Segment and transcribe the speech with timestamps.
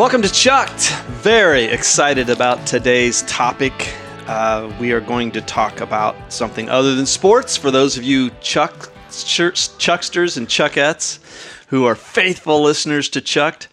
[0.00, 0.92] Welcome to Chucked.
[1.20, 3.92] Very excited about today's topic.
[4.26, 8.30] Uh, we are going to talk about something other than sports for those of you
[8.40, 11.18] Chuck Chucksters and Chuckettes
[11.66, 13.68] who are faithful listeners to Chucked.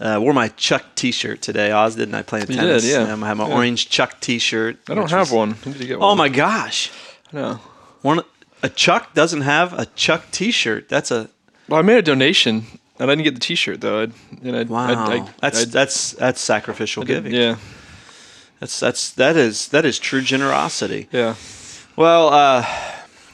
[0.00, 1.70] Uh, wore my Chuck T-shirt today.
[1.70, 2.82] Oz didn't I play You tennis?
[2.82, 3.12] did, yeah.
[3.12, 3.54] Um, I have my Yeah.
[3.54, 4.78] orange Chuck T-shirt.
[4.90, 5.56] I don't have was- one.
[5.62, 6.10] Did you get one?
[6.10, 6.90] Oh my gosh!
[7.32, 7.60] No.
[8.02, 8.20] One
[8.64, 10.88] a Chuck doesn't have a Chuck T-shirt.
[10.88, 11.28] That's a
[11.68, 12.66] Well, I made a donation,
[12.98, 14.02] and I didn't get the T-shirt though.
[14.02, 14.86] I'd, and I'd, wow.
[14.88, 17.32] I'd, I, that's I'd- that's that's sacrificial giving.
[17.32, 17.56] Yeah,
[18.60, 21.08] That's that's that is that is true generosity.
[21.12, 21.34] yeah.
[21.96, 22.66] Well, uh,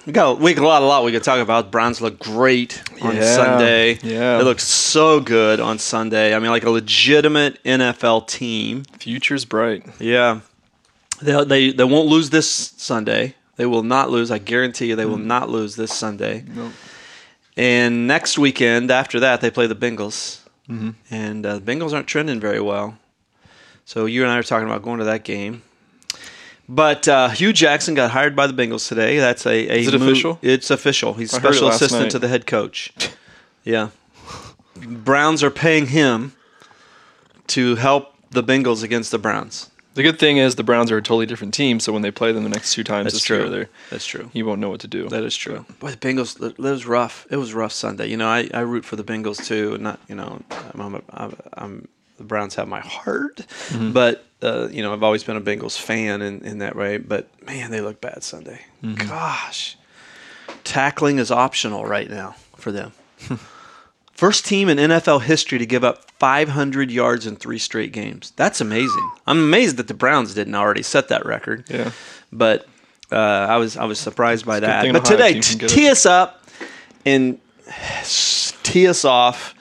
[0.06, 1.70] we got we got a lot, a lot we could talk about.
[1.72, 3.98] Browns look great on Yeah, Sunday.
[4.02, 4.38] yeah.
[4.38, 6.34] they look so good on Sunday.
[6.34, 8.84] I mean, like a legitimate NFL team.
[8.98, 9.84] Future's bright.
[10.00, 10.40] Yeah,
[11.20, 13.34] they they they won't lose this Sunday.
[13.56, 14.30] They will not lose.
[14.30, 16.44] I guarantee you, they will not lose this Sunday.
[16.48, 16.72] No.
[17.56, 20.91] And next weekend after that, they play the Bengals, Mm-hmm.
[21.11, 22.97] and uh, the Bengals aren't trending very well.
[23.84, 25.62] So you and I are talking about going to that game.
[26.69, 29.19] But uh, Hue Jackson got hired by the Bengals today.
[29.19, 30.39] That's a, a Is it move- official?
[30.41, 31.14] It's official.
[31.14, 32.11] He's I special assistant night.
[32.12, 32.92] to the head coach.
[33.64, 33.91] Yeah,
[34.77, 36.33] Browns are paying him
[37.48, 39.70] to help the Bengals against the Browns.
[39.94, 42.32] The good thing is the Browns are a totally different team, so when they play
[42.32, 43.50] them the next two times That's this true.
[43.50, 44.30] year, That's true.
[44.32, 45.08] he won't know what to do.
[45.08, 45.66] That is true.
[45.80, 46.42] Boy, the Bengals.
[46.42, 47.26] It was rough.
[47.30, 48.06] It was rough Sunday.
[48.08, 49.76] You know, I, I root for the Bengals too.
[49.78, 50.42] Not you know,
[50.74, 53.44] I'm, I'm, I'm, I'm the Browns have my heart,
[53.92, 56.96] but uh, you know, I've always been a Bengals fan in, in that way.
[56.96, 58.60] But man, they look bad Sunday.
[58.96, 59.76] Gosh,
[60.64, 62.92] tackling is optional right now for them.
[64.12, 68.32] First team in NFL history to give up 500 yards in three straight games.
[68.36, 69.10] That's amazing.
[69.27, 71.91] I'm amazed that the Browns didn't already set that record Yeah.
[72.32, 72.66] but
[73.10, 74.92] uh, I was I was surprised by It's that.
[74.92, 76.44] But today, t- tee us up
[77.04, 77.38] and
[78.62, 79.54] tee us off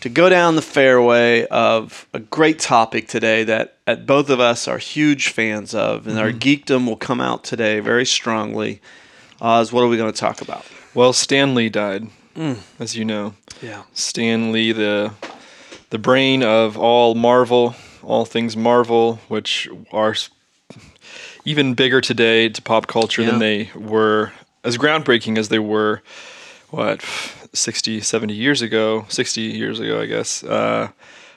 [0.00, 4.68] to go down the fairway of a great topic today that, that both of us
[4.68, 6.24] are huge fans of, and Mm-hmm.
[6.24, 8.80] our geekdom will come out today very strongly.
[9.40, 10.64] Oz, what are we going to talk about?
[10.94, 12.58] Well, Stan Lee died, Mm.
[12.78, 13.34] as you know.
[13.60, 13.82] Yeah.
[13.94, 15.12] Stan Lee, the
[15.90, 20.14] the brain of all Marvel, all things Marvel, which are
[21.44, 23.30] even bigger today to pop culture Yeah.
[23.30, 24.32] than they were,
[24.64, 26.02] as groundbreaking as they were,
[26.70, 27.02] what,
[27.54, 30.44] 60, 70 years ago, 60 years ago, I guess.
[30.44, 30.88] Uh,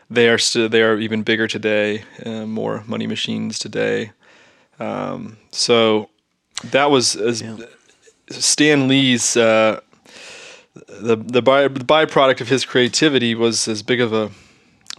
[0.10, 4.12] they are still they are even bigger today, uh, more money machines today.
[4.80, 6.10] Um, so
[6.72, 7.58] that was as Yeah.
[8.30, 9.80] Stan Lee's uh,
[10.74, 14.32] the the, by, the byproduct of his creativity was as big of a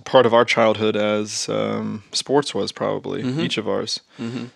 [0.05, 3.41] part of our childhood as um, sports was probably Mm-hmm.
[3.41, 4.01] each of ours.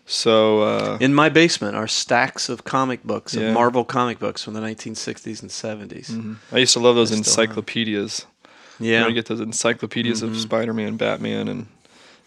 [0.06, 4.54] So uh, In my basement are stacks of comic books, of Marvel comic books from
[4.54, 6.36] the 1960s and 70s.
[6.52, 8.26] I used to love those I encyclopedias.
[8.80, 9.00] You Yeah.
[9.02, 11.66] know, you get those encyclopedias of Spider-Man, Batman, and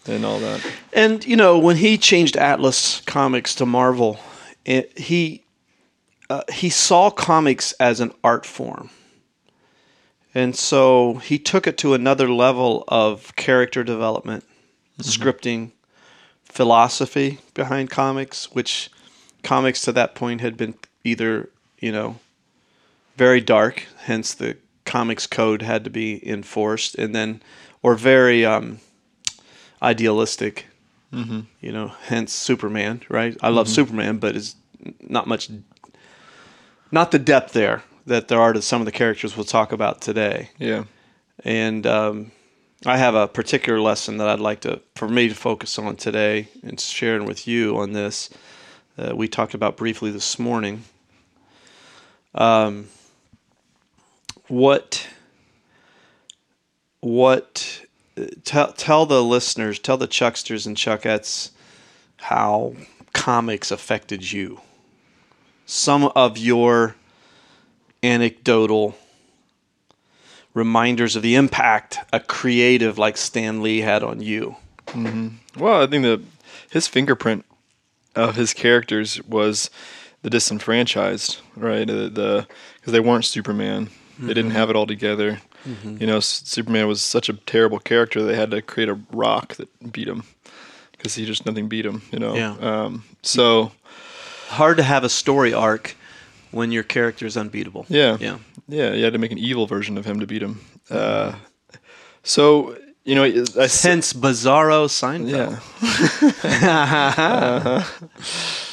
[0.06, 0.60] and all that.
[0.94, 4.18] And you know, when he changed Atlas Comics to Marvel,
[4.64, 5.44] it, he
[6.30, 8.88] uh, he saw comics as an art form,
[10.34, 14.44] and so he took it to another level of character development,
[15.00, 15.72] scripting,
[16.44, 18.90] philosophy behind comics, which
[19.42, 20.74] comics to that point had been
[21.04, 22.16] either you know
[23.16, 27.42] very dark, hence the comics code had to be enforced, and then
[27.82, 28.78] or very um,
[29.82, 30.66] idealistic.
[31.60, 33.36] You know, hence Superman, right?
[33.42, 34.54] I love Superman, but it's
[35.00, 35.50] not much,
[36.90, 40.00] not the depth there that there are to some of the characters we'll talk about
[40.00, 40.50] today.
[40.58, 40.84] Yeah.
[41.44, 42.32] And um,
[42.84, 46.48] I have a particular lesson that I'd like to, for me to focus on today
[46.62, 48.30] and sharing with you on this.
[48.98, 50.84] Uh, we talked about briefly this morning.
[52.34, 52.88] Um,
[54.48, 55.08] what,
[57.00, 57.84] what,
[58.18, 61.50] uh, tell tell the listeners, tell the Chucksters and Chuckettes
[62.16, 62.74] how
[63.12, 64.60] comics affected you.
[65.70, 66.96] Some of your
[68.02, 68.96] anecdotal
[70.52, 74.56] reminders of the impact a creative like Stan Lee had on you.
[74.86, 75.62] Mm-hmm.
[75.62, 76.22] Well, I think that
[76.72, 77.44] his fingerprint
[78.16, 79.70] of his characters was
[80.22, 81.86] the disenfranchised, right?
[81.86, 82.48] The
[82.80, 84.56] because they weren't Superman, they didn't mm-hmm.
[84.56, 85.40] have it all together.
[85.64, 85.98] Mm-hmm.
[86.00, 88.24] You know, S- Superman was such a terrible character.
[88.24, 90.24] They had to create a rock that beat him
[90.90, 92.02] because he just nothing beat him.
[92.10, 92.34] You know.
[92.34, 92.56] Yeah.
[92.58, 93.70] Um, so
[94.50, 95.96] Hard to have a story arc
[96.50, 97.86] when your character is unbeatable.
[97.88, 98.38] yeah, Yeah.
[98.68, 98.92] yeah.
[98.92, 100.60] You had to make an evil version of him to beat him.
[100.90, 101.34] Uh,
[102.22, 103.30] so you know, I
[103.64, 105.30] s- Hence Bizarro Seinfeld.
[106.60, 107.84] yeah.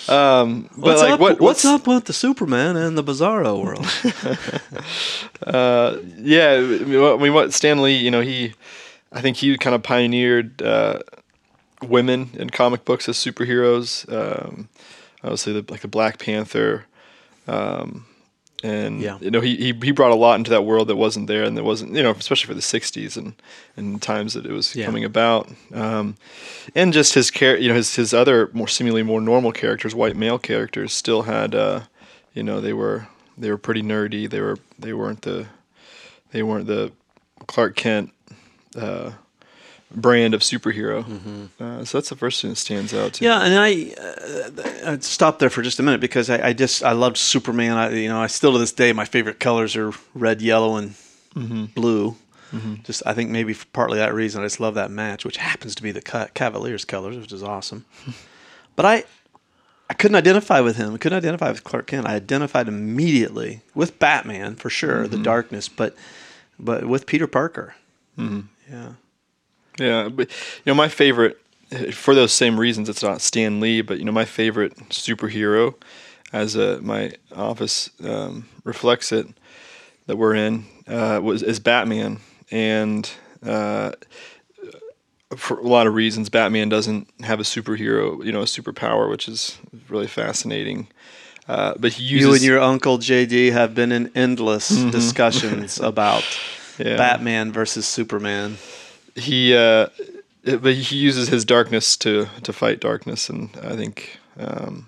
[0.41, 1.19] um, but What's like, up?
[1.19, 3.85] what, what's, up with the Superman and the Bizarro world?
[5.45, 8.53] Uh, yeah, I mean, what- I mean, what Stan Lee, you know, he
[9.13, 10.99] I think he kind of pioneered uh,
[11.81, 14.11] women in comic books as superheroes.
[14.11, 14.67] Um,
[15.27, 16.85] obviously, the, like the Black Panther,
[17.47, 18.05] um,
[18.63, 19.17] and Yeah.
[19.21, 21.55] you know he, he he brought a lot into that world that wasn't there, and
[21.57, 23.33] that wasn't you know especially for the '60s and
[23.75, 24.85] and times that it was Yeah.
[24.85, 26.15] coming about, um,
[26.73, 30.15] and just his char- you know his his other more seemingly more normal characters, white
[30.15, 31.81] male characters, still had uh,
[32.33, 33.07] you know they were
[33.37, 34.27] they were pretty nerdy.
[34.29, 35.45] They were they weren't the
[36.31, 36.91] they weren't the
[37.45, 38.11] Clark Kent
[38.75, 39.11] uh,
[39.91, 41.03] brand of superhero.
[41.03, 41.63] Mm-hmm.
[41.63, 43.13] Uh, so that's the first thing that stands out.
[43.13, 46.53] To Yeah, and I uh, I'd stop there for just a minute because I, I
[46.53, 47.77] just I loved Superman.
[47.77, 50.91] I you know I still to this day my favorite colors are red, yellow, and
[51.33, 51.65] mm-hmm.
[51.65, 52.15] blue.
[52.51, 52.75] Mm-hmm.
[52.83, 55.75] Just I think maybe for partly that reason I just love that match, which happens
[55.75, 57.85] to be the Cavaliers colors, which is awesome.
[58.75, 59.03] but I
[59.89, 60.93] I couldn't identify with him.
[60.93, 62.07] I couldn't identify with Clark Kent.
[62.07, 65.95] I identified immediately with Batman for sure, the darkness, but
[66.59, 67.75] but with Peter Parker.
[68.69, 68.93] Yeah.
[69.77, 71.39] Yeah, but you know, my favorite
[71.93, 72.89] for those same reasons.
[72.89, 75.75] It's not Stan Lee, but you know, my favorite superhero,
[76.33, 79.27] as uh my office um, reflects it,
[80.07, 82.19] that we're in, uh, was is Batman,
[82.51, 83.09] and
[83.45, 83.91] uh,
[85.35, 89.27] for a lot of reasons, Batman doesn't have a superhero, you know, a superpower, which
[89.27, 89.57] is
[89.89, 90.87] really fascinating.
[91.47, 96.23] Uh, but he uses You and your uncle JD have been in endless discussions about
[96.77, 96.97] Yeah.
[96.97, 98.57] Batman versus Superman.
[99.17, 99.87] He uh
[100.43, 104.87] but he uses his darkness to to fight darkness and i think um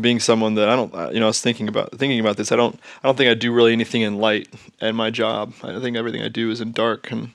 [0.00, 2.56] being someone that i don't you know i was thinking about thinking about this i
[2.56, 4.48] don't i don't think i do really anything in light
[4.80, 7.32] in my job i think everything i do is in dark and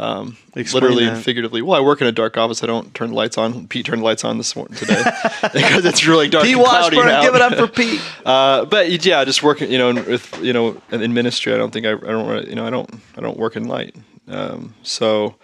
[0.00, 1.16] um, literally that.
[1.16, 1.60] and figuratively.
[1.60, 2.62] Well, I work in a dark office.
[2.62, 3.68] I don't turn the lights on.
[3.68, 5.02] Pete turned the lights on this morning today
[5.52, 6.46] because it's really dark.
[6.46, 7.22] Pete Washburn, out.
[7.22, 8.00] give it up for Pete.
[8.24, 11.84] Uh, but yeah, just working, you know, with you know, in ministry, I don't think
[11.84, 13.96] I, I don't, you know, I don't, I don't work in light.
[14.28, 15.34] Um, so,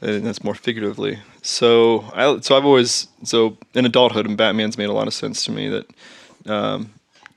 [0.00, 1.18] and that's more figuratively.
[1.42, 5.44] So I, so I've always, so in adulthood, and Batman's made a lot of sense
[5.44, 5.86] to me that
[6.46, 6.90] um,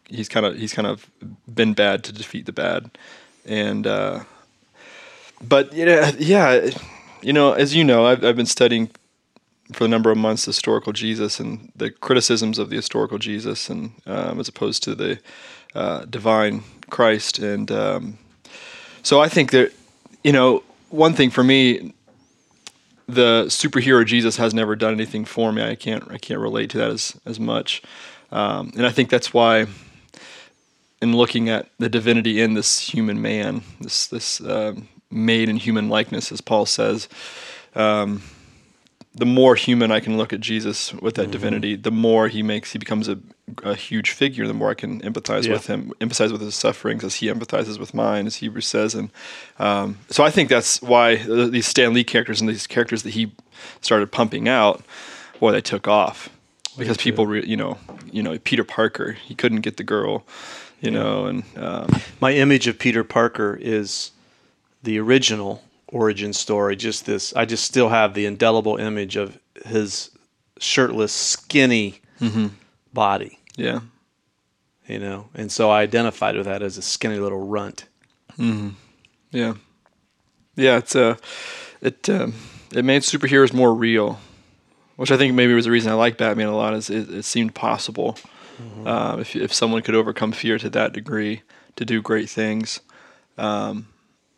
[0.07, 1.09] he's kind of, he's kind of
[1.53, 2.91] been bad to defeat the bad,
[3.45, 4.23] and uh,
[5.41, 6.69] but know, yeah,
[7.21, 8.89] you know, as you know, I've, I've been studying
[9.71, 13.91] for a number of months historical Jesus and the criticisms of the historical Jesus, and
[14.05, 15.19] um, as opposed to the
[15.75, 17.39] uh, divine Christ.
[17.39, 18.17] And um,
[19.01, 19.73] so I think that
[20.23, 21.93] you know one thing for me,
[23.07, 25.63] the superhero Jesus has never done anything for me.
[25.63, 27.81] I can't I can't relate to that as as much,
[28.31, 29.67] um, and I think that's why.
[31.01, 35.89] In looking at the divinity in this human man, this this um, made in human
[35.89, 37.09] likeness, as Paul says,
[39.15, 42.71] the more human I can look at Jesus with that divinity, the more he makes
[42.71, 43.19] he becomes a,
[43.63, 44.47] a huge figure.
[44.47, 45.53] The more I can empathize Yeah.
[45.53, 48.95] with him, empathize with his sufferings as he empathizes with mine, as Hebrews says.
[48.95, 49.11] And
[49.59, 53.31] um, so I think that's why these Stan Lee characters and these characters that he
[53.81, 54.83] started pumping out,
[55.39, 56.29] boy, they took off
[56.77, 57.77] because people, re- you know,
[58.11, 60.25] you know, Peter Parker, he couldn't get the girl,
[60.81, 61.87] you know, and um,
[62.19, 64.09] My image of Peter Parker is
[64.81, 65.63] the original
[65.93, 66.75] origin story.
[66.75, 70.09] Just this, I just still have the indelible image of his
[70.59, 71.99] shirtless, skinny
[72.93, 73.39] body.
[73.55, 73.81] yeah,
[74.87, 77.85] You know, and so I identified with that as a skinny little runt.
[79.31, 79.53] Yeah,
[80.55, 80.77] yeah.
[80.77, 81.15] It's uh,
[81.81, 82.33] it um,
[82.73, 84.19] it made superheroes more real,
[84.95, 86.73] which I think maybe was the reason I like Batman a lot.
[86.73, 88.17] Is it, it seemed possible
[88.85, 91.41] um, if if someone could overcome fear to that degree
[91.75, 92.79] to do great things,
[93.37, 93.87] um,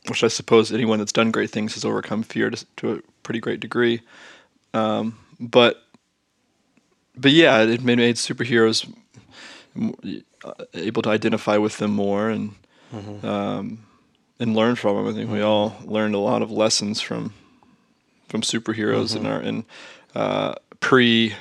[0.07, 3.39] which I suppose anyone that's done great things has overcome fear to, to a pretty
[3.39, 4.01] great degree.
[4.73, 5.83] Um, but
[7.17, 8.91] but yeah, it made, made superheroes
[10.43, 12.55] uh, able to identify with them more and
[13.23, 13.85] um,
[14.39, 15.07] and learn from them.
[15.07, 17.33] I think we all learned a lot of lessons from
[18.27, 19.65] from superheroes in our in
[20.13, 21.33] uh, pre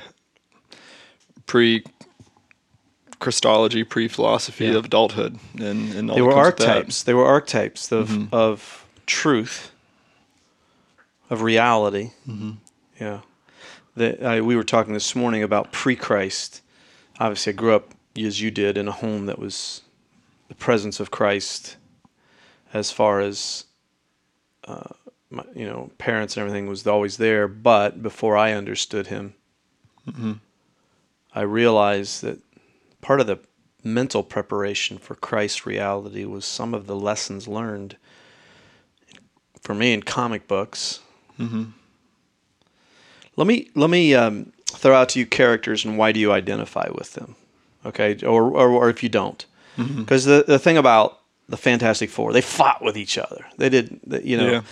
[1.47, 1.85] pre
[3.19, 4.77] Christology, pre philosophy Yeah.
[4.77, 6.39] of adulthood, and, and all They that were that.
[6.39, 7.03] archetypes.
[7.03, 8.35] They were archetypes of mm-hmm.
[8.35, 9.71] of truth,
[11.31, 12.11] of reality.
[12.29, 12.53] Mm-hmm.
[13.01, 13.21] Yeah.
[13.97, 16.63] The, I, we were talking this morning about pre-Christ.
[17.21, 19.83] Obviously, I grew up as you did in a home that was
[20.49, 21.77] the presence of Christ,
[22.73, 23.65] as far as
[24.65, 24.91] uh,
[25.31, 27.47] my, you know, parents and everything was always there.
[27.47, 29.35] But before I understood Him,
[30.09, 30.33] mm-hmm.
[31.35, 32.39] I realized that
[33.05, 33.39] part of the
[33.85, 37.97] mental preparation for Christ's reality was some of the lessons learned
[39.61, 41.01] for me in comic books.
[43.37, 46.89] Let me let me um, throw out to you characters and why do you identify
[46.95, 47.35] with them?
[47.85, 49.45] Okay, or or, or if you don't,
[49.77, 51.19] because the the thing about
[51.49, 53.45] the Fantastic Four, they fought with each other.
[53.59, 54.63] They did, you know, Yeah.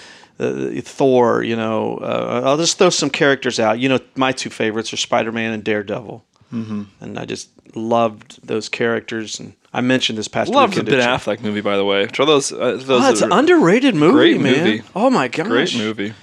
[0.47, 1.43] uh, Thor.
[1.43, 3.79] You know, uh, I'll just throw some characters out.
[3.81, 6.83] You know, my two favorites are Spider Man and Daredevil, mm-hmm.
[7.01, 9.41] and I just loved those characters.
[9.41, 10.85] And I mentioned this past Loved the.
[10.85, 12.07] Ben Affleck movie, by the way.
[12.07, 12.53] Try those.
[12.53, 14.65] Uh, those Oh, it's an underrated movie, great man.
[14.65, 14.83] movie.
[14.95, 16.15] Oh my gosh, great movie.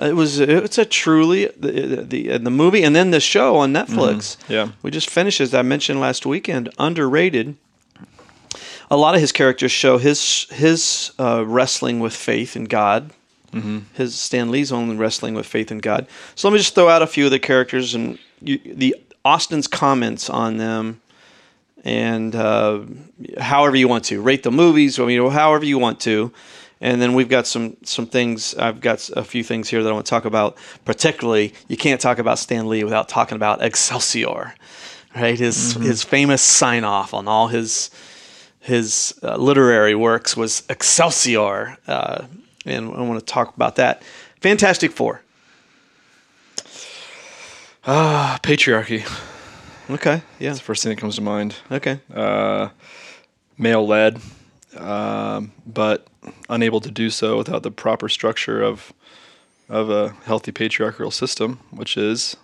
[0.00, 0.40] It was.
[0.40, 4.36] It's a truly the the, the movie, and then the show on Netflix.
[4.48, 4.70] Yeah.
[4.82, 6.68] we just finished as I mentioned last weekend.
[6.78, 7.56] Underrated.
[8.88, 13.10] A lot of his characters show his his uh, wrestling with faith in God.
[13.52, 13.78] Mm-hmm.
[13.94, 16.06] His Stan Lee's only wrestling with faith in God.
[16.34, 18.94] So let me just throw out a few of the characters and you, the
[19.26, 21.00] Austin's comments on them,
[21.84, 22.80] and uh,
[23.38, 25.00] however you want to rate the movies.
[25.00, 26.32] I mean, however you want to.
[26.80, 28.54] And then we've got some some things.
[28.54, 30.58] I've got a few things here that I want to talk about.
[30.84, 34.54] Particularly, you can't talk about Stan Lee without talking about Excelsior,
[35.14, 35.38] right?
[35.38, 37.90] His his famous sign off on all his
[38.60, 42.26] his uh, literary works was Excelsior, uh,
[42.66, 44.02] and I want to talk about that.
[44.40, 45.22] Fantastic Four.
[47.86, 49.04] Ah, patriarchy.
[49.88, 51.54] Okay, yeah, That's the first thing that comes to mind.
[51.70, 52.70] okay, Uh,
[53.56, 54.18] male led,
[54.76, 56.08] um, but
[56.48, 58.92] unable to do so without the proper structure of
[59.68, 62.36] of a healthy patriarchal system, which is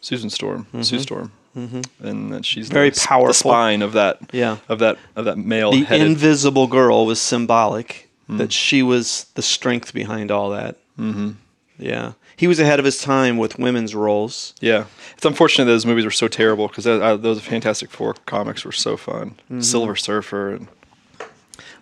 [0.00, 1.82] Susan Storm, Sue Storm, mm-hmm.
[2.06, 3.28] and that she's Very the, powerful.
[3.28, 4.58] the spine of that Yeah.
[4.68, 9.92] of that of that male the invisible girl was symbolic that she was the strength
[9.94, 10.76] behind all that.
[10.98, 11.30] Mm-hmm.
[11.78, 14.54] Yeah, he was ahead of his time with women's roles.
[14.60, 14.86] yeah,
[15.16, 18.96] it's unfortunate those movies were so terrible because uh, those Fantastic Four comics were so
[18.96, 19.36] fun.
[19.60, 20.68] Silver Surfer and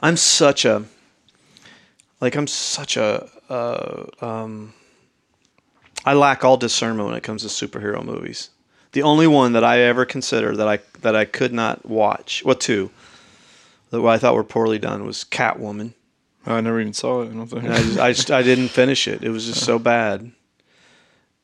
[0.02, 0.84] I'm such a
[2.20, 4.74] like I'm such a uh, um,
[6.04, 8.50] I lack all discernment when it comes to superhero movies.
[8.92, 12.54] The only one that I ever consider that I that I could not watch, well,
[12.54, 12.90] two
[13.90, 15.92] that I thought were poorly done was Catwoman.
[16.44, 17.30] I never even saw it.
[17.30, 17.64] I don't think.
[17.64, 19.22] I just, I just I didn't finish it.
[19.22, 20.32] It was just so bad.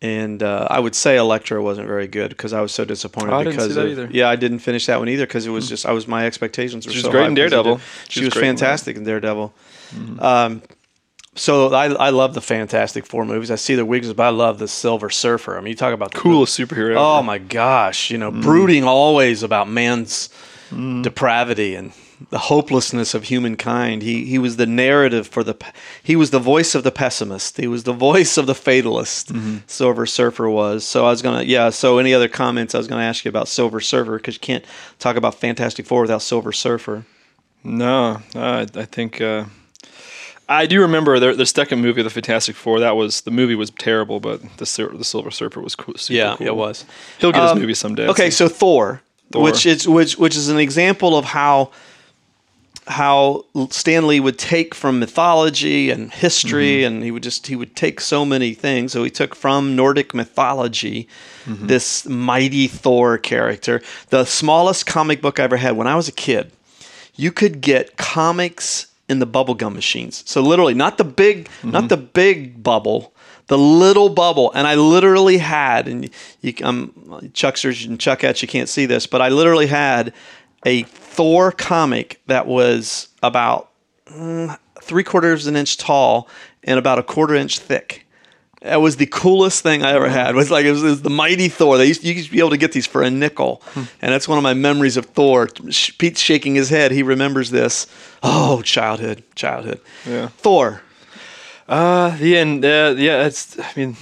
[0.00, 3.32] And uh, I would say Elektra wasn't very good because I was so disappointed.
[3.32, 4.08] Oh, I didn't because see that of- either.
[4.12, 6.86] Yeah, I didn't finish that one either because it was just I was my expectations
[6.86, 7.78] were She was so great high in Daredevil.
[7.78, 8.60] She She, was was, great in that.
[8.60, 9.52] fantastic in Daredevil.
[10.20, 10.62] Um,
[11.34, 13.50] so I I love the Fantastic Four movies.
[13.50, 15.56] I see the weakness, but I love the Silver Surfer.
[15.56, 16.94] I mean, you talk about the Coolest superhero.
[16.96, 17.24] Oh ever.
[17.26, 18.42] my gosh, you know, Mm.
[18.42, 20.28] brooding always about man's
[21.02, 21.92] depravity and
[22.30, 24.02] the hopelessness of humankind.
[24.02, 25.54] He he was the narrative for the
[26.02, 27.56] he was the voice of the pessimist.
[27.56, 29.32] He was the voice of the fatalist.
[29.32, 29.58] Mm-hmm.
[29.66, 30.84] Silver Surfer was.
[30.84, 31.70] So I was gonna yeah.
[31.70, 32.74] So any other comments?
[32.74, 34.64] I was gonna ask you about Silver Surfer because you can't
[34.98, 37.04] talk about Fantastic Four without Silver Surfer.
[37.64, 39.44] No, I, I think uh,
[40.48, 42.80] I do remember the, the second movie of the Fantastic Four.
[42.80, 45.94] That was the movie was terrible, but the the Silver Surfer was cool.
[45.96, 46.46] Super cool.
[46.46, 46.84] It was.
[47.20, 48.08] He'll get Um, his movie someday.
[48.08, 49.42] Okay, so Thor, Thor.
[49.42, 51.70] which is which which is an example of how
[52.88, 57.76] how Stan Lee would take from mythology and history, and he would just he would
[57.76, 58.92] take so many things.
[58.92, 61.08] So he took from Nordic mythology
[61.66, 63.80] this mighty Thor character,
[64.10, 66.52] the smallest comic book I ever had when I was a kid.
[67.14, 70.22] You could get comics in the bubblegum machines.
[70.26, 73.14] So literally, not the big, not the big bubble,
[73.46, 74.52] the little bubble.
[74.52, 76.10] And I literally had, and
[76.42, 76.92] you, um,
[77.32, 80.12] Chucksters and Chuckettes, you can't see this, but I literally had
[80.64, 83.70] a Thor comic that was about
[84.06, 86.28] mm, three quarters of an inch tall
[86.64, 88.04] and about a quarter inch thick.
[88.62, 90.30] That was the coolest thing I ever had.
[90.30, 91.78] It was like it was, it was the mighty Thor.
[91.78, 94.26] They used, you used to be able to get these for a nickel, and that's
[94.26, 95.48] one of my memories of Thor.
[95.70, 96.90] Sh- Pete's shaking his head.
[96.90, 97.86] He remembers this.
[98.20, 99.80] Oh, childhood, childhood.
[100.04, 100.28] Yeah.
[100.28, 100.82] Thor.
[101.68, 102.64] Uh, the end.
[102.64, 103.56] Uh, yeah, it's.
[103.60, 103.96] I mean,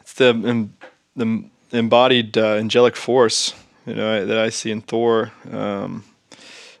[0.00, 0.74] it's the em,
[1.14, 3.54] the embodied uh, angelic force.
[3.86, 5.32] You know that I see in Thor.
[5.50, 6.04] Um,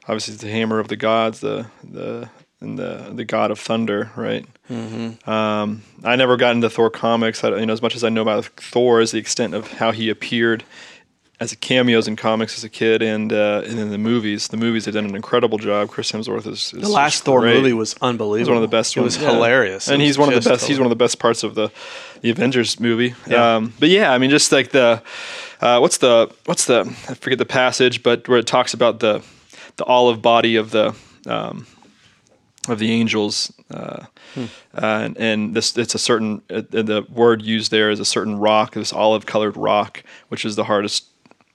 [0.04, 2.28] obviously, it's the hammer of the gods, the the
[2.60, 4.46] and the the god of thunder, right?
[4.70, 5.28] Mm-hmm.
[5.28, 7.44] Um, I never got into Thor comics.
[7.44, 9.92] I, you know, as much as I know about Thor, is the extent of how
[9.92, 10.64] he appeared
[11.40, 14.48] as a cameos in comics as a kid and uh, and in the movies.
[14.48, 15.90] The movies have done an incredible job.
[15.90, 17.56] Chris Hemsworth is, is The last Thor great.
[17.56, 18.38] movie was unbelievable.
[18.38, 18.96] He's one of the best.
[18.96, 19.16] It ones.
[19.16, 19.32] was yeah.
[19.32, 19.88] hilarious.
[19.88, 20.66] and It he's one of the just best.
[20.66, 21.70] He's one of the best parts of the
[22.22, 23.14] the Avengers movie.
[23.34, 25.02] Um, but yeah, I mean, just like the
[25.60, 29.22] uh, what's the what's the I forget the passage, but where it talks about the
[29.76, 30.94] the olive body of the
[31.26, 31.66] um,
[32.68, 33.52] of the angels.
[33.70, 34.46] Uh, Hmm.
[34.72, 38.74] and, and this it's a certain uh, the word used there is a certain rock,
[38.74, 41.04] this olive colored rock, which is the hardest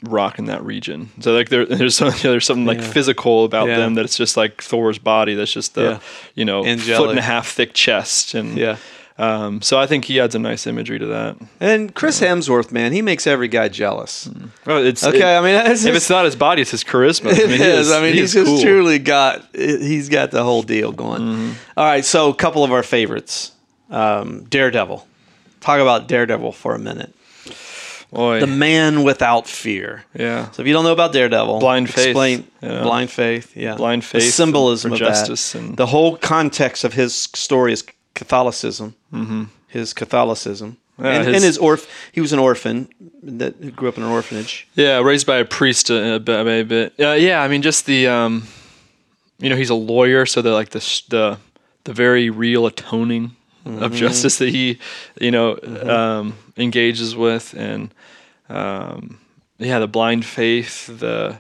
[0.03, 1.10] rock in that region.
[1.20, 2.89] So like there, there's some, there's something like Yeah.
[2.91, 3.79] physical about Yeah.
[3.79, 5.34] them that it's just like Thor's body.
[5.36, 6.00] That's just the Yeah.
[6.36, 8.77] you know foot and a half thick chest and Yeah.
[9.19, 11.35] Um, so I think he adds a nice imagery to that.
[11.59, 14.29] And Chris Hemsworth, man, he makes every guy jealous.
[14.65, 16.85] Well, it's Okay, it- I mean, it's if just- it's not his body, it's his
[16.85, 17.33] charisma.
[17.33, 17.91] I mean, he is.
[17.91, 18.61] I mean, he he's is just cool.
[18.61, 19.43] truly got.
[19.53, 21.21] He's got the whole deal going.
[21.21, 21.51] Mm-hmm.
[21.77, 23.51] All right, so a couple of our favorites.
[23.89, 25.05] Um, Daredevil.
[25.59, 27.13] Talk about Daredevil for a minute.
[28.11, 30.05] Boy, The man without fear.
[30.15, 30.49] yeah.
[30.51, 32.81] So if you don't know about Daredevil, Blind faith, explain yeah.
[32.81, 33.55] blind faith.
[33.55, 35.59] Yeah, Blind The faith symbolism for of justice that.
[35.59, 37.83] and- the whole context of his story is
[38.19, 38.93] Catholicism.
[39.13, 39.43] Mm-hmm.
[39.67, 40.77] His Catholicism.
[40.97, 41.88] And, his- and his orph.
[42.11, 42.88] He was an orphan
[43.23, 44.67] that grew up in an orphanage.
[44.75, 46.61] Yeah, raised by a priest a, a bit.
[46.61, 46.93] A bit.
[46.99, 48.43] Uh, yeah, I mean, just the, um,
[49.39, 51.38] you know, he's a lawyer, so the like the the
[51.85, 53.31] the very real atoning
[53.65, 53.83] Mm-hmm.
[53.83, 54.79] of justice that he,
[55.19, 57.93] you know, um, engages with, and
[58.47, 59.19] um,
[59.57, 61.39] yeah, the blind faith, the.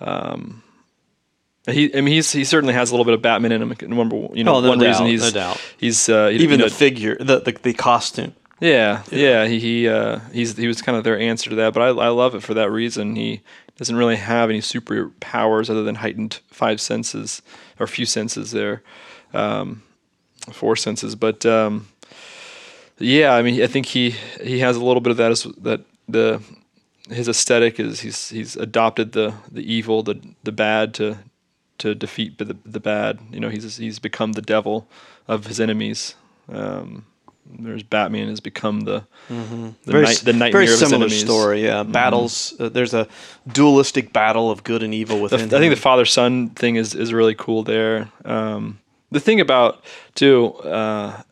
[0.00, 0.62] Um,
[1.66, 3.74] he, I mean, he's he certainly has a little bit of Batman in him.
[3.96, 5.60] Number, you know, Oh, no one reason doubt, he's no doubt.
[5.78, 8.34] he's uh, he- Even you the figure, the, the the costume.
[8.60, 9.46] yeah, yeah.
[9.46, 12.08] He he uh, he's he was kind of their answer to that, but I I
[12.08, 13.16] love it for that reason.
[13.16, 13.40] He
[13.78, 17.42] doesn't really have any superpowers other than heightened five senses
[17.80, 18.82] or a few senses there,
[19.32, 19.82] um,
[20.52, 21.16] four senses.
[21.16, 21.88] But um,
[22.98, 24.10] yeah, I mean, I think he
[24.42, 26.40] he has a little bit of that as that the
[27.10, 31.18] his aesthetic is he's he's adopted the the evil the the bad to
[31.78, 33.18] to defeat the the bad.
[33.32, 34.86] You know, he's he's become the devil
[35.28, 36.14] of his enemies.
[36.52, 37.06] Um,
[37.46, 39.68] there's Batman has become the the, Mm-hmm.
[39.90, 41.18] Very, night, the nightmare very of his similar enemies.
[41.20, 41.26] Mm-hmm.
[41.30, 41.64] story.
[41.64, 42.54] Yeah, battles.
[42.58, 43.06] Uh, there's a
[43.52, 45.54] dualistic battle of good and evil The- within.
[45.54, 48.10] I think the father son thing is is really cool there.
[48.24, 48.78] Um,
[49.10, 51.22] the thing about too, uh,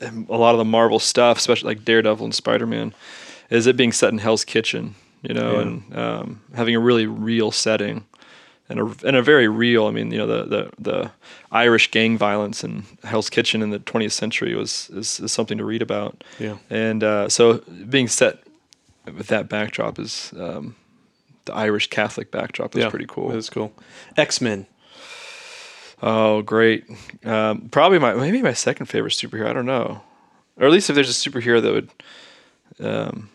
[0.00, 2.94] a lot of the Marvel stuff, especially like Daredevil and Spider Man,
[3.50, 5.60] is it being set in Hell's Kitchen, you know, Yeah.
[5.62, 8.04] and um, having a really real setting.
[8.66, 11.12] And a, and a very real, I mean, you know, the, the, the
[11.52, 15.64] Irish gang violence in Hell's Kitchen in the 20th century was is, is something to
[15.64, 16.24] read about.
[16.38, 16.56] Yeah.
[16.70, 18.38] And uh, so being set
[19.04, 20.76] with that backdrop is um,
[21.44, 23.32] the Irish Catholic backdrop is yeah, pretty cool.
[23.32, 23.72] It's cool.
[24.16, 24.66] X Men.
[26.02, 26.84] Oh, great!
[27.24, 29.46] Um, probably my maybe my second favorite superhero.
[29.46, 30.02] I don't know,
[30.58, 31.90] or at least if there's a superhero that would
[32.86, 33.30] um,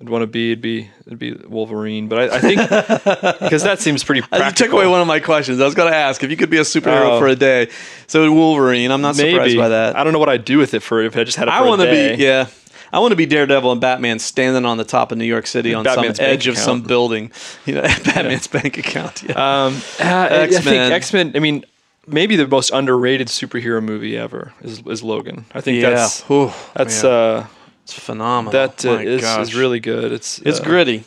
[0.00, 2.08] I'd want to be, it'd be it'd be Wolverine.
[2.08, 2.60] But I, I think
[3.40, 4.22] because that seems pretty.
[4.32, 5.60] You took away one of my questions.
[5.60, 7.18] I was going to ask if you could be a superhero Oh.
[7.20, 7.70] for a day.
[8.08, 8.90] So Wolverine.
[8.90, 9.96] I'm not surprised by that.
[9.96, 11.54] I don't know what I'd do with it for if I just had it.
[11.54, 12.48] I want to be yeah.
[12.92, 15.74] I want to be Daredevil and Batman standing on the top of New York City
[15.74, 17.32] on Batman's some edge of some building.
[17.66, 19.22] You know, Batman's bank account.
[19.22, 19.32] Yeah.
[19.64, 20.92] Um, uh, think X-Men.
[20.92, 21.32] X Men.
[21.34, 21.64] I mean,
[22.06, 25.46] maybe the most underrated superhero movie ever is, is Logan.
[25.54, 25.90] I think yeah.
[25.90, 27.12] that's Whew, that's man.
[27.12, 27.46] uh,
[27.84, 28.52] it's phenomenal.
[28.52, 30.12] that uh, is, is really good.
[30.12, 31.04] It's it's uh, gritty.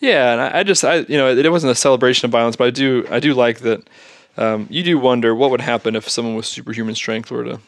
[0.00, 2.56] Yeah, and I, I just I you know it, it wasn't a celebration of violence,
[2.56, 3.88] but I do I do like that.
[4.36, 7.60] Um, you do wonder what would happen if someone with superhuman strength were to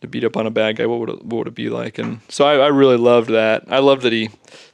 [0.00, 0.86] to beat up on a bad guy.
[0.86, 1.98] What would it, what would it be like?
[1.98, 3.64] And so I, I really loved that.
[3.68, 4.28] I loved that he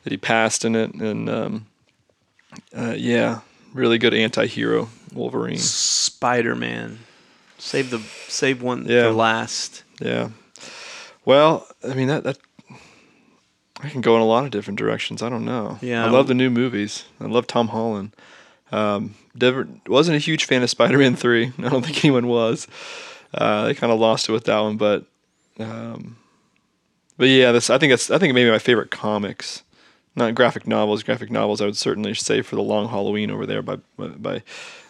[0.05, 1.67] that he passed in it, and um,
[2.77, 3.41] uh, yeah,
[3.73, 5.59] really good anti-hero Wolverine.
[5.59, 6.99] Spider Man.
[7.59, 9.05] Save the save one Yeah.
[9.05, 9.85] for last.
[10.01, 10.31] Yeah.
[11.25, 12.39] Well, I mean that that
[13.83, 15.23] I can go in a lot of different directions.
[15.23, 15.79] I don't know.
[15.81, 16.05] Yeah.
[16.05, 17.05] I love the new movies.
[17.21, 18.15] I love Tom Holland.
[18.73, 19.15] Um,
[19.87, 21.53] wasn't a huge fan of Spider-Man three.
[21.59, 22.69] I don't think anyone was.
[23.33, 25.05] Uh, they kind of lost it with that one, but
[25.59, 26.17] um,
[27.17, 29.63] but yeah, this I think that's I think maybe my favorite comics.
[30.17, 31.03] Not graphic novels.
[31.05, 34.43] Graphic novels, I would certainly say for the Long Halloween over there by by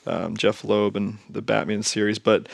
[0.07, 2.19] um, Jeph Loeb and the Batman series.
[2.19, 2.49] But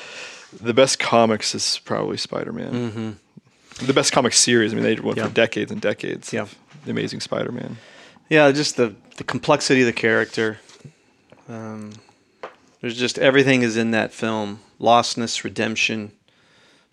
[0.53, 2.73] the best comics is probably Spider-Man.
[2.73, 3.11] Mm-hmm.
[3.81, 4.73] The best comic series.
[4.73, 5.27] I mean, they went Yeah.
[5.29, 6.33] for decades and decades.
[6.33, 6.47] Yeah.
[6.85, 7.77] the Amazing Spider-Man.
[8.31, 10.59] Yeah, just the the complexity of the character.
[11.49, 11.93] Um,
[12.81, 16.13] there's just everything is in that film: lostness, redemption,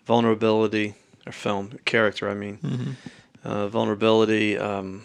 [0.04, 0.94] vulnerability,
[1.26, 2.28] or film character.
[2.28, 2.96] I mean,
[3.44, 5.04] uh, vulnerability, um,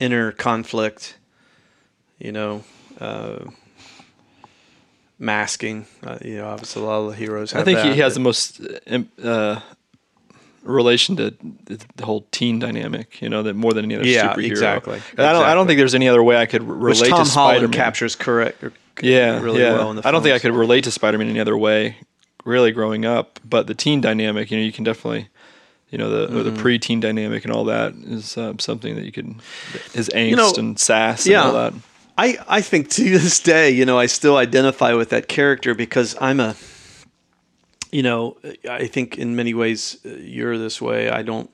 [0.00, 1.16] inner conflict.
[2.18, 2.64] You know,
[3.00, 3.44] uh,
[5.18, 5.86] masking.
[6.02, 7.52] Uh, you know, obviously a lot of the heroes.
[7.52, 9.60] Have I think that, he has the most uh, uh,
[10.64, 11.30] relation to
[11.66, 13.20] the the whole teen dynamic.
[13.22, 14.46] You know, that more than any other Yeah, superhero.
[14.46, 15.44] exactly, And I don't.
[15.44, 17.72] I don't think there's any other way I could relate which Tom to Holland Spider-Man.
[17.72, 18.62] captures correct.
[18.64, 18.72] or-
[19.02, 19.72] yeah, really yeah.
[19.72, 21.96] well in the I don't think I could relate to Spider-Man any other way,
[22.44, 23.40] really growing up.
[23.44, 25.28] But the teen dynamic, you know, you can definitely,
[25.90, 26.54] you know, the Mm-hmm.
[26.54, 29.40] the pre-teen dynamic and all that is um, something that you can,
[29.94, 31.40] is angst know, and sass yeah.
[31.40, 31.74] and all that.
[32.16, 36.14] I, I think to this day, you know, I still identify with that character because
[36.20, 36.54] I'm a,
[37.94, 38.36] you know,
[38.68, 41.10] I think in many ways uh, you're this way.
[41.10, 41.48] I don't,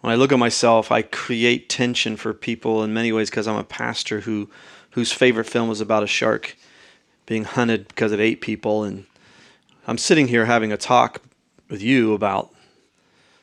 [0.00, 3.56] when I look at myself, I create tension for people in many ways because I'm
[3.56, 4.50] a pastor who,
[4.90, 6.58] whose favorite film was about a shark
[7.24, 8.84] being hunted because it ate people.
[8.84, 9.06] And
[9.86, 11.22] I'm sitting here having a talk
[11.70, 12.54] with you about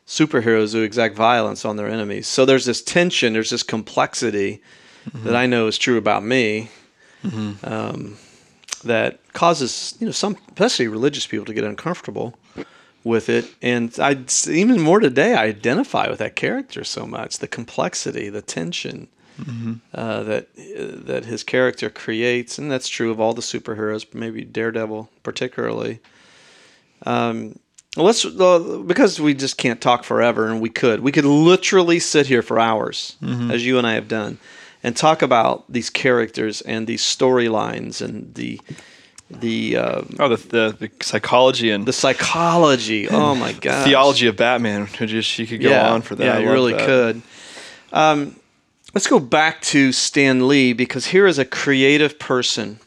[0.06, 2.28] superheroes who exact violence on their enemies.
[2.28, 4.62] So there's this tension, there's this complexity
[5.24, 6.70] that I know is true about me.
[7.64, 8.18] Um,
[8.86, 12.38] that causes you know some, especially religious people, to get uncomfortable
[13.04, 14.18] with it, and I
[14.50, 15.36] even more today.
[15.36, 19.08] I identify with that character so much, the complexity, the tension
[19.94, 20.48] uh, that
[21.06, 26.00] that his character creates, and that's true of all the superheroes, maybe Daredevil particularly.
[27.06, 27.60] Um,
[27.98, 31.02] let's uh, because we just can't talk forever, and we could.
[31.02, 33.18] We could literally sit here for hours,
[33.52, 34.38] as you and I have done,
[34.86, 38.62] and talk about these characters and these storylines and the
[39.32, 43.08] the um, Oh, the, the the psychology and the psychology.
[43.12, 44.86] Oh my god, theology of Batman.
[44.86, 46.24] Just you could go on for that.
[46.24, 46.86] Yeah, I you really that.
[46.86, 47.22] could.
[47.92, 48.36] Um,
[48.94, 52.80] let's go back to Stan Lee because here is a creative person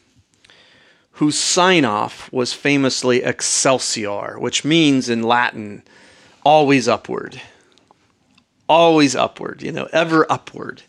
[1.13, 5.83] whose sign off was famously Excelsior, which means in Latin,
[6.45, 7.41] always upward.
[8.69, 10.83] Always upward, you know, ever upward.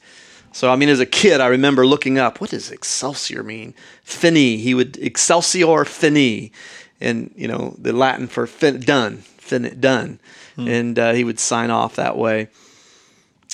[0.53, 3.75] So, I mean, as a kid, I remember looking up, what does Excelsior mean?
[4.03, 6.53] Fini, he would, Excelsior Fini.
[7.01, 10.21] And, you know, the Latin for fin, done, fin, done.
[10.59, 12.49] And uh, he would sign off that way.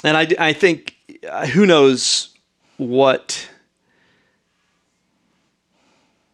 [0.03, 0.97] And I, I think,
[1.31, 2.35] uh, who knows
[2.79, 3.49] what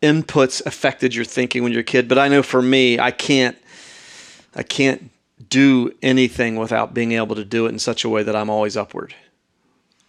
[0.02, 3.56] inputs affected your thinking when you're a kid, but I know for me, I can't,
[4.54, 5.10] I can't
[5.48, 8.76] do anything without being able to do it in such a way that I'm always
[8.76, 9.14] upward.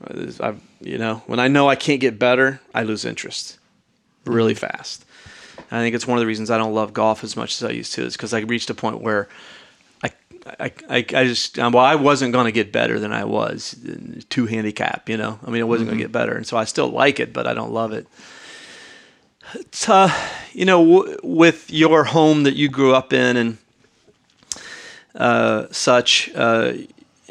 [0.05, 3.57] I, you know, when I know I can't get better, I lose interest
[4.25, 5.05] really fast.
[5.57, 7.63] And I think it's one of the reasons I don't love golf as much as
[7.67, 9.27] I used to, is because I reached a point where
[10.03, 10.11] I,
[10.59, 13.75] I, I, I just, um, well, I wasn't going to get better than I was
[14.29, 16.33] two handicap, you know, I mean, I wasn't going to get better.
[16.35, 18.07] And so I still like it, but I don't love it.
[19.55, 20.11] It's, uh,
[20.53, 23.57] you know, w- with your home that you grew up in and
[25.15, 26.73] uh, such, uh,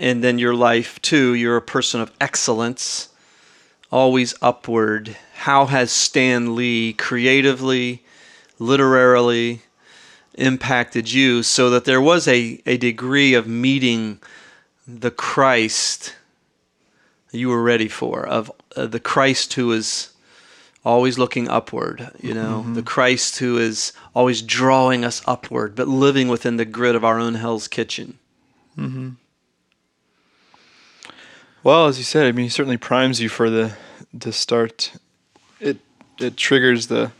[0.02, 3.08] and then your life too, you're a person of excellence,
[3.92, 5.16] always upward.
[5.34, 8.02] How has Stan Lee creatively,
[8.58, 9.62] literarily
[10.34, 14.18] impacted you so that there was a, a degree of meeting
[14.88, 16.16] the Christ
[17.30, 20.12] you were ready for, of uh, the Christ who is
[20.84, 26.26] always looking upward, you know, the Christ who is always drawing us upward, but living
[26.26, 28.18] within the grid of our own hell's kitchen.
[31.64, 33.76] Well, as you said, I mean, he certainly primes you for the
[34.18, 34.92] to start.
[35.60, 35.78] It
[36.18, 37.12] it triggers the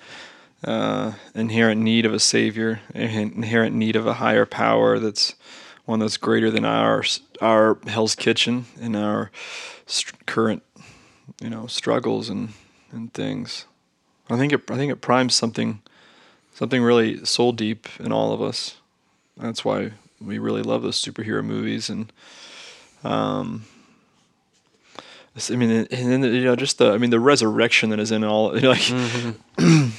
[0.64, 5.37] uh, inherent need of a savior, in- inherent need of a higher power that's
[5.85, 7.05] one that's greater than our
[7.40, 9.31] our Hell's Kitchen and our
[9.87, 10.64] st- current,
[11.40, 12.48] you know, struggles and
[12.90, 13.66] and things.
[14.28, 15.83] I think it I think it primes something
[16.52, 18.78] something really soul deep in all of us.
[19.37, 22.12] That's why we really love those superhero movies and
[23.05, 23.66] um,
[25.51, 28.23] I mean, and then you know, just the I mean, the resurrection that is in
[28.25, 29.92] all you know, like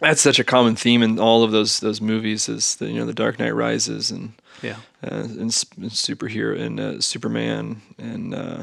[0.00, 3.06] that's such a common theme in all of those those movies is the you know
[3.06, 4.76] the Dark Knight Rises and Yeah.
[5.02, 8.62] uh, and, and superhero and uh, Superman and uh,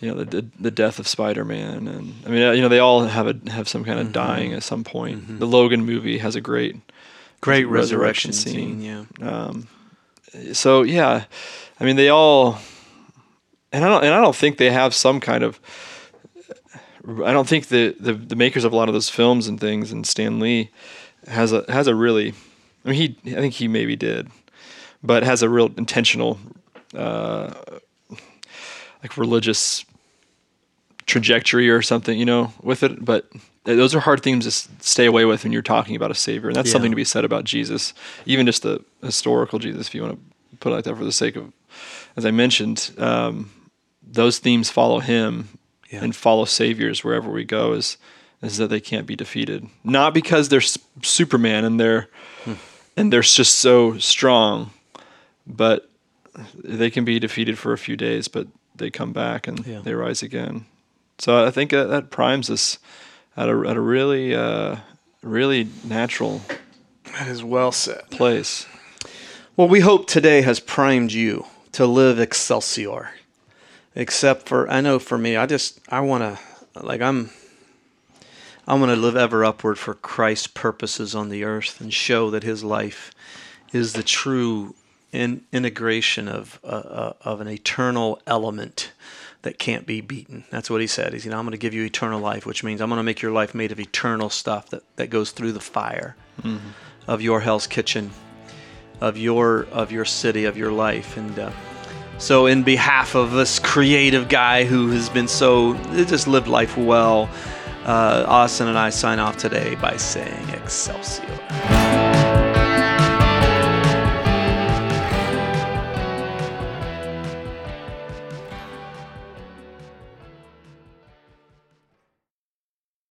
[0.00, 2.68] you know the, the the death of Spider Man and I mean uh, you know
[2.68, 5.38] they all have a have some kind of dying at some point.
[5.40, 6.76] The Logan movie has a great
[7.40, 8.80] Great resurrection resurrection, scene.
[8.80, 10.52] scene, yeah.
[10.52, 11.24] so yeah,
[11.80, 12.58] I mean they all,
[13.72, 15.60] and I don't and I don't think they have some kind of.
[17.24, 19.90] I don't think the, the the makers of a lot of those films and things
[19.90, 20.70] and Stan Lee
[21.26, 22.32] has a has a really,
[22.84, 24.30] I mean he I think he maybe did,
[25.02, 26.38] but has a real intentional,
[26.94, 27.52] uh,
[29.02, 29.84] like religious
[31.06, 33.26] trajectory or something you know with it, but.
[33.64, 34.50] Those are hard things to
[34.84, 36.72] stay away with when you're talking about a savior, and that's Yeah.
[36.72, 37.94] something to be said about Jesus,
[38.26, 41.12] even just the historical Jesus, if you want to put it like that for the
[41.12, 41.52] sake of,
[42.16, 43.50] as I mentioned, um,
[44.12, 45.48] those themes follow him
[45.90, 46.04] Yeah.
[46.04, 47.72] and follow saviors wherever we go.
[47.72, 47.96] Is
[48.42, 52.08] is that they can't be defeated, not because they're s- Superman and they're
[52.44, 52.54] Hmm.
[52.96, 54.70] and they're just so strong,
[55.46, 55.88] but
[56.64, 59.80] they can be defeated for a few days, but they come back and Yeah.
[59.84, 60.64] they rise again.
[61.18, 62.78] So I think that, that primes us
[63.36, 64.76] at a at a really uh,
[65.22, 66.42] really natural
[67.18, 68.10] That is well said.
[68.10, 68.66] place.
[69.56, 73.10] Well, we hope today has primed you to live Excelsior.
[73.94, 77.30] Except for, I know for me, I just, I want to, like, I'm,
[78.66, 82.42] I want to live ever upward for Christ's purposes on the earth and show that
[82.42, 83.12] his life
[83.72, 84.74] is the true
[85.12, 88.92] in, integration of, uh, uh, of an eternal element
[89.42, 90.44] that can't be beaten.
[90.50, 91.12] That's what he said.
[91.12, 93.02] He's, you know, I'm going to give you eternal life, which means I'm going to
[93.02, 96.16] make your life made of eternal stuff that, that goes through the fire
[97.06, 98.10] of your hell's kitchen
[99.02, 101.50] of your of your city of your life and uh,
[102.22, 107.28] so in behalf of this creative guy who has been so just lived life well
[107.84, 112.11] uh, austin and i sign off today by saying excelsior